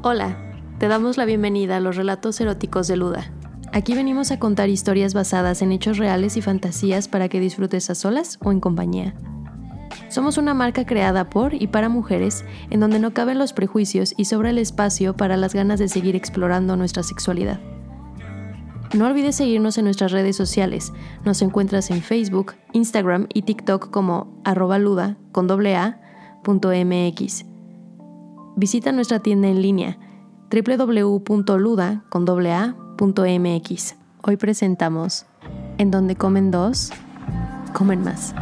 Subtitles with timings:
[0.00, 0.36] Hola,
[0.78, 3.32] te damos la bienvenida a los relatos eróticos de Luda.
[3.72, 7.96] Aquí venimos a contar historias basadas en hechos reales y fantasías para que disfrutes a
[7.96, 9.16] solas o en compañía.
[10.08, 14.26] Somos una marca creada por y para mujeres en donde no caben los prejuicios y
[14.26, 17.58] sobra el espacio para las ganas de seguir explorando nuestra sexualidad.
[18.94, 20.92] No olvides seguirnos en nuestras redes sociales.
[21.24, 26.00] Nos encuentras en Facebook, Instagram y TikTok como arroba luda con doble a,
[26.44, 27.57] punto mx.
[28.58, 29.96] Visita nuestra tienda en línea
[30.50, 31.14] www.luda.mx.
[34.22, 35.26] Hoy presentamos
[35.78, 36.90] En donde comen dos,
[37.72, 38.34] comen más.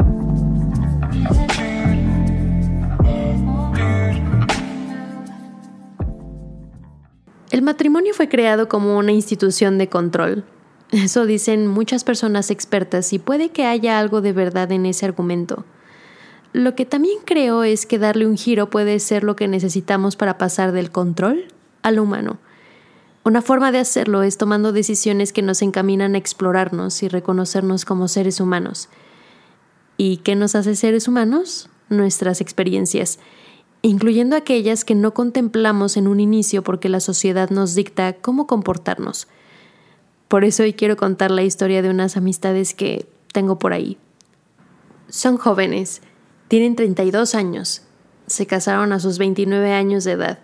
[7.50, 10.46] El matrimonio fue creado como una institución de control.
[10.92, 15.66] Eso dicen muchas personas expertas y puede que haya algo de verdad en ese argumento.
[16.52, 20.38] Lo que también creo es que darle un giro puede ser lo que necesitamos para
[20.38, 21.46] pasar del control
[21.82, 22.38] a lo humano.
[23.24, 28.06] Una forma de hacerlo es tomando decisiones que nos encaminan a explorarnos y reconocernos como
[28.06, 28.88] seres humanos.
[29.96, 31.68] ¿Y qué nos hace seres humanos?
[31.88, 33.18] Nuestras experiencias,
[33.82, 39.26] incluyendo aquellas que no contemplamos en un inicio porque la sociedad nos dicta cómo comportarnos.
[40.28, 43.98] Por eso hoy quiero contar la historia de unas amistades que tengo por ahí.
[45.08, 46.02] Son jóvenes,
[46.48, 47.82] tienen 32 años,
[48.26, 50.38] se casaron a sus 29 años de edad,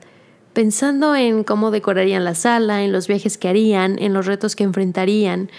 [0.52, 4.64] pensando en cómo decorarían la sala, en los viajes que harían, en los retos que
[4.64, 5.50] enfrentarían,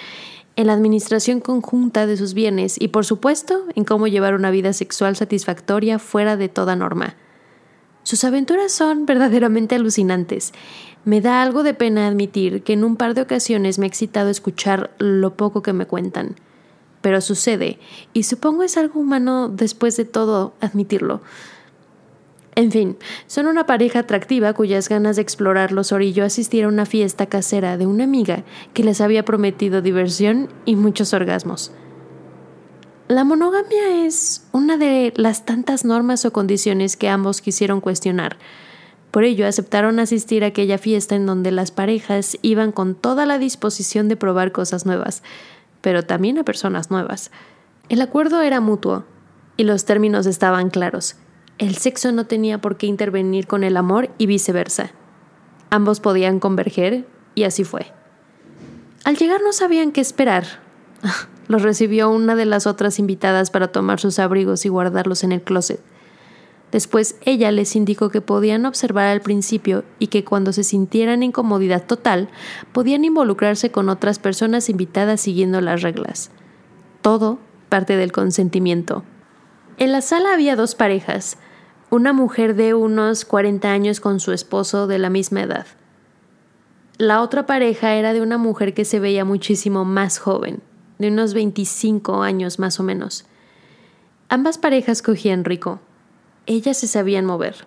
[0.55, 4.73] en la administración conjunta de sus bienes y por supuesto en cómo llevar una vida
[4.73, 7.15] sexual satisfactoria fuera de toda norma.
[8.03, 10.53] Sus aventuras son verdaderamente alucinantes.
[11.05, 14.29] Me da algo de pena admitir que en un par de ocasiones me ha excitado
[14.29, 16.35] escuchar lo poco que me cuentan.
[17.03, 17.79] Pero sucede,
[18.13, 21.21] y supongo es algo humano después de todo admitirlo.
[22.55, 26.85] En fin, son una pareja atractiva cuyas ganas de explorar los orillo asistir a una
[26.85, 31.73] fiesta casera de una amiga que les había prometido diversión y muchos orgasmos.
[33.09, 38.37] La monogamia es una de las tantas normas o condiciones que ambos quisieron cuestionar.
[39.11, 43.39] Por ello aceptaron asistir a aquella fiesta en donde las parejas iban con toda la
[43.39, 45.21] disposición de probar cosas nuevas,
[45.83, 47.29] pero también a personas nuevas.
[47.89, 49.03] El acuerdo era mutuo
[49.57, 51.17] y los términos estaban claros.
[51.57, 54.91] El sexo no tenía por qué intervenir con el amor y viceversa.
[55.69, 57.05] Ambos podían converger
[57.35, 57.91] y así fue.
[59.03, 60.45] Al llegar no sabían qué esperar.
[61.49, 65.41] Los recibió una de las otras invitadas para tomar sus abrigos y guardarlos en el
[65.41, 65.81] closet.
[66.73, 71.31] Después ella les indicó que podían observar al principio y que cuando se sintieran en
[71.31, 72.29] comodidad total
[72.71, 76.31] podían involucrarse con otras personas invitadas siguiendo las reglas.
[77.03, 77.37] Todo
[77.69, 79.03] parte del consentimiento.
[79.77, 81.37] En la sala había dos parejas,
[81.91, 85.67] una mujer de unos 40 años con su esposo de la misma edad.
[86.97, 90.63] La otra pareja era de una mujer que se veía muchísimo más joven,
[90.97, 93.25] de unos 25 años más o menos.
[94.27, 95.79] Ambas parejas cogían rico.
[96.45, 97.65] Ellas se sabían mover.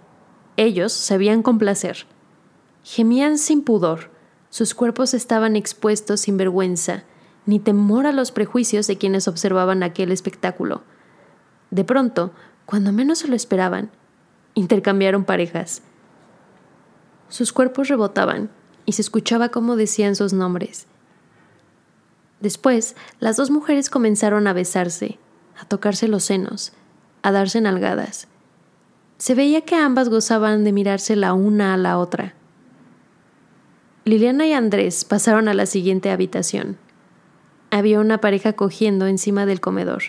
[0.57, 2.07] Ellos sabían complacer.
[2.83, 4.11] Gemían sin pudor.
[4.51, 7.05] Sus cuerpos estaban expuestos sin vergüenza,
[7.47, 10.83] ni temor a los prejuicios de quienes observaban aquel espectáculo.
[11.71, 12.33] De pronto,
[12.65, 13.91] cuando menos se lo esperaban,
[14.55, 15.83] intercambiaron parejas.
[17.29, 18.51] Sus cuerpos rebotaban
[18.85, 20.87] y se escuchaba cómo decían sus nombres.
[22.41, 25.19] Después, las dos mujeres comenzaron a besarse,
[25.59, 26.73] a tocarse los senos,
[27.23, 28.29] a darse nalgadas.
[29.19, 32.35] Se veía que ambas gozaban de mirarse la una a la otra.
[34.05, 36.77] Liliana y Andrés pasaron a la siguiente habitación.
[37.71, 40.03] Había una pareja cogiendo encima del comedor.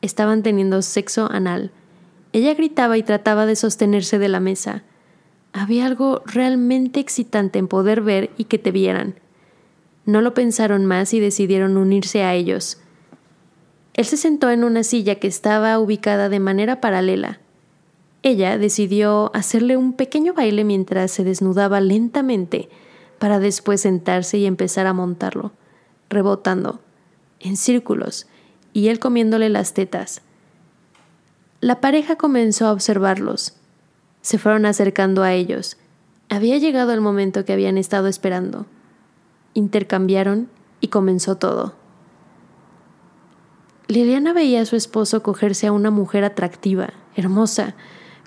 [0.00, 1.70] Estaban teniendo sexo anal.
[2.32, 4.82] Ella gritaba y trataba de sostenerse de la mesa.
[5.52, 9.20] Había algo realmente excitante en poder ver y que te vieran.
[10.06, 12.80] No lo pensaron más y decidieron unirse a ellos.
[13.94, 17.38] Él se sentó en una silla que estaba ubicada de manera paralela.
[18.24, 22.70] Ella decidió hacerle un pequeño baile mientras se desnudaba lentamente
[23.18, 25.52] para después sentarse y empezar a montarlo,
[26.08, 26.80] rebotando,
[27.38, 28.26] en círculos,
[28.72, 30.22] y él comiéndole las tetas.
[31.60, 33.56] La pareja comenzó a observarlos.
[34.22, 35.76] Se fueron acercando a ellos.
[36.30, 38.64] Había llegado el momento que habían estado esperando.
[39.52, 40.48] Intercambiaron
[40.80, 41.74] y comenzó todo.
[43.86, 47.74] Liliana veía a su esposo cogerse a una mujer atractiva, hermosa,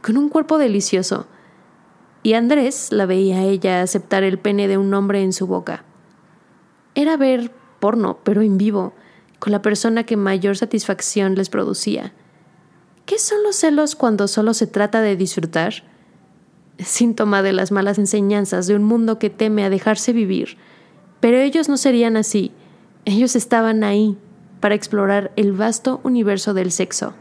[0.01, 1.27] con un cuerpo delicioso,
[2.23, 5.83] y Andrés la veía a ella aceptar el pene de un hombre en su boca.
[6.95, 8.93] Era ver porno, pero en vivo,
[9.39, 12.13] con la persona que mayor satisfacción les producía.
[13.05, 15.83] ¿Qué son los celos cuando solo se trata de disfrutar?
[16.79, 20.57] síntoma de las malas enseñanzas de un mundo que teme a dejarse vivir.
[21.19, 22.51] Pero ellos no serían así.
[23.05, 24.17] Ellos estaban ahí
[24.59, 27.13] para explorar el vasto universo del sexo.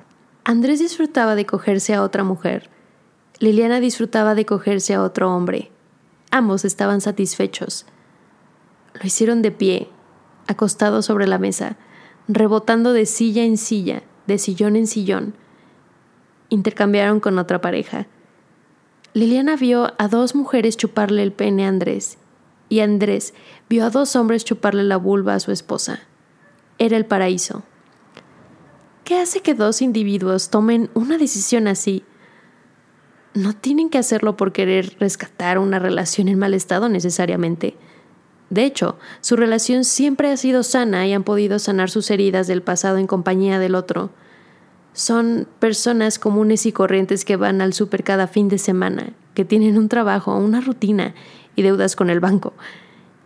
[0.49, 2.71] Andrés disfrutaba de cogerse a otra mujer.
[3.41, 5.73] Liliana disfrutaba de cogerse a otro hombre.
[6.31, 7.85] Ambos estaban satisfechos.
[8.95, 9.89] Lo hicieron de pie,
[10.47, 11.77] acostado sobre la mesa,
[12.29, 15.35] rebotando de silla en silla, de sillón en sillón.
[16.49, 18.07] Intercambiaron con otra pareja.
[19.15, 22.19] Liliana vio a dos mujeres chuparle el pene a Andrés
[22.69, 23.35] y Andrés
[23.69, 26.03] vio a dos hombres chuparle la vulva a su esposa.
[26.79, 27.65] Era el paraíso.
[29.07, 32.03] ¿Qué hace que dos individuos tomen una decisión así?
[33.35, 37.77] No tienen que hacerlo por querer rescatar una relación en mal estado necesariamente.
[38.51, 42.63] De hecho, su relación siempre ha sido sana y han podido sanar sus heridas del
[42.63, 44.11] pasado en compañía del otro
[44.93, 49.79] son personas comunes y corrientes que van al súper cada fin de semana, que tienen
[49.79, 51.15] un trabajo, una rutina
[51.55, 52.55] y deudas con el banco.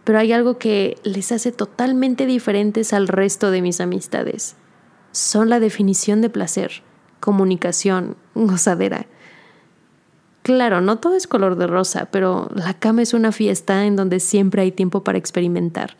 [0.04, 4.56] Pero hay algo que les hace totalmente diferentes al resto de mis amistades.
[5.12, 6.82] Son la definición de placer,
[7.20, 9.06] comunicación, gozadera.
[10.42, 14.20] Claro, no todo es color de rosa, pero la cama es una fiesta en donde
[14.20, 15.96] siempre hay tiempo para experimentar.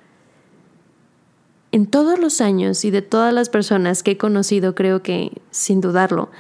[1.72, 5.80] En todos los años y de todas las personas que he conocido, creo que, sin
[5.80, 6.30] dudarlo,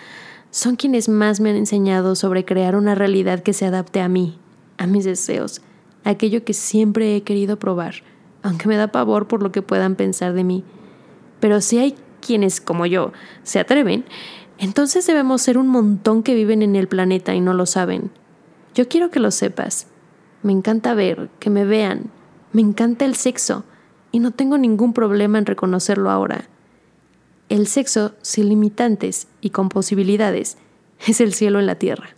[0.50, 4.38] son quienes más me han enseñado sobre crear una realidad que se adapte a mí,
[4.78, 5.62] a mis deseos,
[6.04, 7.96] a aquello que siempre he querido probar,
[8.42, 10.64] aunque me da pavor por lo que puedan pensar de mí.
[11.38, 13.12] Pero si hay quienes, como yo,
[13.42, 14.04] se atreven,
[14.58, 18.10] entonces debemos ser un montón que viven en el planeta y no lo saben.
[18.74, 19.86] Yo quiero que lo sepas.
[20.42, 22.10] Me encanta ver, que me vean.
[22.52, 23.64] Me encanta el sexo
[24.12, 26.48] y no tengo ningún problema en reconocerlo ahora.
[27.48, 30.58] El sexo sin limitantes y con posibilidades
[31.06, 32.16] es el cielo en la tierra.